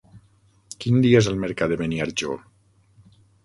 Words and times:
Quin 0.85 1.03
dia 1.03 1.21
és 1.21 1.29
el 1.33 1.39
mercat 1.45 1.75
de 1.75 1.79
Beniarjó? 1.85 2.41